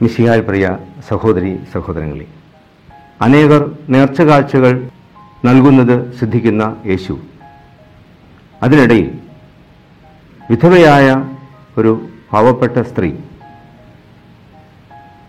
മിശിഹായ 0.00 0.40
പ്രിയ 0.40 0.66
സഹോദരി 1.08 1.58
സഹോദരങ്ങളെ 1.72 2.26
അനേകർ 3.20 3.62
നേർച്ച 3.88 4.22
കാഴ്ചകൾ 4.22 4.72
നൽകുന്നത് 5.44 6.12
ശ്രദ്ധിക്കുന്ന 6.18 6.62
യേശു. 6.86 7.14
അതിനിടയിൽ 8.62 9.08
വിധവയായ 10.50 11.08
ഒരു 11.78 11.92
പാവപ്പെട്ട 12.32 12.78
സ്ത്രീ 12.82 13.10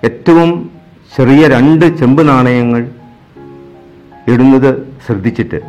ഏറ്റവും 0.03 0.49
ചെറിയ 1.15 1.47
രണ്ട് 1.47 1.85
ചെമ്പ് 1.99 2.27
നാണയങ്ങൾ 2.27 2.81
ഇടുന്നത് 4.27 4.71
ശ്രദ്ധിച്ചിട്ട് 5.05 5.59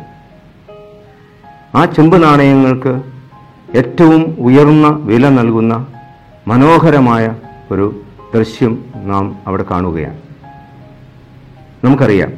ആ 1.75 1.85
ചെമ്പ് 1.85 2.23
നാണയങ്ങൾക്ക് 2.23 2.93
ഏറ്റവും 3.75 4.35
ഉയർന്ന 4.39 4.87
വില 5.03 5.29
നൽകുന്ന 5.29 5.73
മനോഹരമായ 6.47 7.25
ഒരു 7.71 7.85
ദൃശ്യം 8.35 8.85
നാം 8.95 9.39
അവിടെ 9.47 9.63
കാണുകയാണ്. 9.63 10.21
നമുക്കറിയാം 11.85 12.31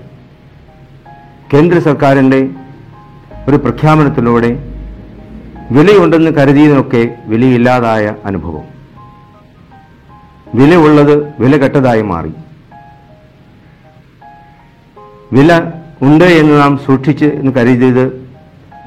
കേന്ദ്ര 1.54 1.80
സർക്കാരിന്റെ 1.80 2.50
ഒരു 3.48 3.56
പ്രഖ്യാപനത്തിലൂടെ 3.56 4.74
വിലയുണ്ടെന്ന് 5.72 6.32
കരുതിയതിനൊക്കെ 6.32 7.16
വിലയില്ലാതായ 7.26 8.16
അനുഭവം. 8.26 8.64
വില 10.56 10.76
ഉള്ളത് 10.76 11.34
വില 11.40 11.58
കെട്ടതായി 11.58 12.02
മാറി. 12.02 12.34
വില 15.34 15.72
ഉണ്ട് 16.02 16.26
എന്ന് 16.26 16.62
നാം 16.62 16.78
സൂക്ഷിച്ച് 16.78 17.26
എന്ന് 17.26 17.52
കരുതിയത് 17.52 18.06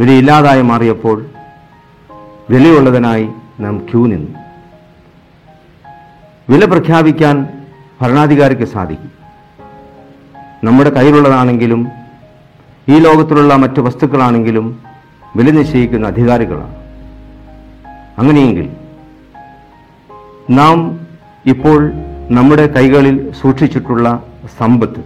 വിലയില്ലാതായി 0.00 0.62
മാറിയപ്പോൾ 0.62 1.26
വിലയുള്ളതിനായി 2.50 3.28
നാം 3.60 3.78
ക്യൂ 3.78 4.06
നിന്നു. 4.06 4.47
വില 6.50 6.64
പ്രഖ്യാപിക്കാൻ 6.64 7.46
ഭരണാധികാരിക്ക് 8.02 8.64
സാധിക്കും. 8.64 9.10
നമ്മുടെ 10.64 10.90
കയ്യിലുള്ളതാണെങ്കിലും 10.90 11.88
ഈ 12.88 12.98
ലോകത്തിലുള്ള 12.98 13.56
മറ്റു 13.56 13.80
വസ്തുക്കളാണെങ്കിലും 13.80 14.82
വില 15.36 15.50
നിശ്ചയിക്കുന്ന 15.50 16.06
അധികാരികളാണ്. 16.06 16.76
അങ്ങനെയെങ്കിൽ 18.18 18.70
നാം 20.50 21.00
ഇപ്പോൾ 21.46 21.92
നമ്മുടെ 22.30 22.66
കൈകളിൽ 22.66 23.32
സൂക്ഷിച്ചിട്ടുള്ള 23.32 24.22
സമ്പത്ത് 24.58 25.00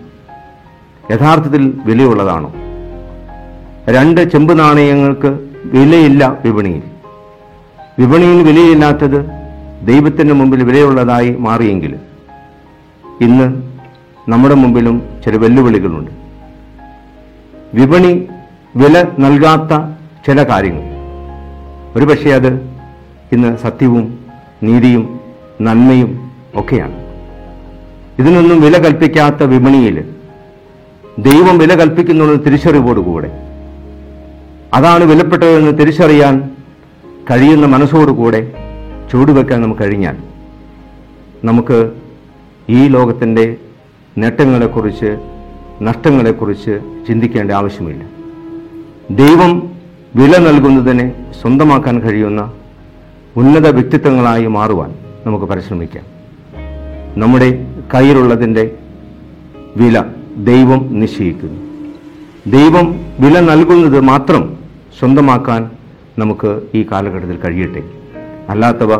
യഥാർത്ഥത്തിൽ 1.13 1.81
വിലയുള്ളതാണോ? 1.85 2.55
രണ്ട് 3.89 4.31
ചെമ്പ് 4.33 4.59
നാണയങ്ങൾക്ക് 4.59 5.49
വിലയില്ല 5.65 6.39
വിപണിയിൽ. 6.45 6.83
വിപണിയിൽ 7.99 8.43
വിലയില്ലാത്തത് 8.43 9.42
ദൈവത്തിന്റെ 9.85 10.35
മുമ്പിൽ 10.35 10.63
വിലയുള്ളതായി 10.63 11.37
മാറിയെങ്കിൽ 11.39 11.97
ഇന്ന് 13.21 13.63
നമ്മുടെ 14.29 14.55
മുമ്പിലും 14.55 15.03
ചില 15.25 15.37
വെല്ലുവിളികളുണ്ട്. 15.37 16.11
വിപണി 17.75 18.29
വില 18.77 19.05
നൽകാത്ത 19.19 19.97
ചില 20.27 20.43
കാര്യങ്ങൾ. 20.43 20.83
ഒരുപക്ഷെ 21.97 22.31
അത് 22.31 22.53
ഇന്ന് 23.33 23.57
സത്യവും 23.57 24.19
നീതിയും 24.63 25.21
നന്മയും 25.61 26.31
ഒക്കെയാണ്. 26.57 27.03
ഇതിനൊന്നും 28.19 28.61
വില 28.61 28.79
കൽപ്പിക്കാത്ത 28.79 29.43
വിപണിയിൽ 29.43 30.05
ദൈവം 31.19 31.59
വില 31.59 31.75
കൽപ്പിക്കുന്നുള്ള 31.75 32.37
തിരിച്ചറിവോടുകൂടെ. 32.37 33.49
അതാണ് 34.75 35.05
വിലപ്പെട്ടതെന്ന് 35.05 35.79
തിരിച്ചറിയാൻ 35.79 36.51
കഴിയുന്ന 37.31 37.67
മനസ്സോടുകൂടെ 37.67 38.62
ചൂടുവെക്കാൻ 39.11 39.63
നമുക്ക് 39.63 39.83
കഴിഞ്ഞാൽ 39.83 40.17
നമുക്ക് 41.45 41.93
ഈ 42.69 42.89
ലോകത്തിന്റെ 42.89 43.57
നേട്ടങ്ങളെക്കുറിച്ച് 44.19 45.19
നഷ്ടങ്ങളെക്കുറിച്ച് 45.83 47.05
ചിന്തിക്കേണ്ട 47.09 47.51
ആവശ്യമില്ല. 47.51 48.05
ദൈവം 49.11 49.71
വില 50.17 50.39
നൽകുന്നതിനെ 50.39 51.33
സ്വന്തമാക്കാൻ 51.41 52.01
കഴിയുന്ന 52.01 52.53
ഉന്നത 53.37 53.69
വ്യക്തിത്വങ്ങളായി 53.69 54.47
മാറുവാൻ 54.47 54.95
നമുക്ക് 55.27 55.45
പരിശ്രമിക്കാം. 55.45 56.05
നമ്മുടെ 57.21 57.67
കയ്യിലുള്ളതിന്റെ 57.95 58.77
വില 59.77 60.03
ദൈവം 60.37 61.01
നിശ്ചയിക്കുന്നു. 61.01 61.61
ദൈവം 62.51 63.01
വില 63.21 63.41
നൽകുന്നത് 63.41 64.01
മാത്രം 64.01 64.57
സ്വന്തമാക്കാൻ 64.99 65.71
നമുക്ക് 66.19 66.61
ഈ 66.75 66.87
കാലഘട്ടത്തിൽ 66.93 67.37
കഴിയട്ടെ. 67.37 68.02
അല്ലാത്തവ 68.53 68.97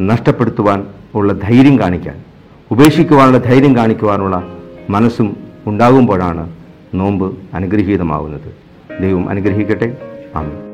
നഷ്ടപ്പെടുത്തുവാൻ 0.00 0.86
ഉള്ള 1.14 1.32
ധൈര്യം 1.32 1.78
കാണിക്കാൻ 1.78 2.24
ഉപേക്ഷിക്കുവാനുള്ള 2.70 3.38
ധൈര്യം 3.38 3.76
കാണിക്കുവാനുള്ള 3.76 4.56
മനസ്സും 4.90 5.36
ഉണ്ടാകുമ്പോഴാണ് 5.66 6.52
നോമ്പ് 6.94 7.38
അനുഗ്രഹീതമാകുന്നത്. 7.54 8.54
ദൈവം 9.02 9.28
അനുഗ്രഹിക്കട്ടെ. 9.28 9.96
ആമേൻ. 10.36 10.67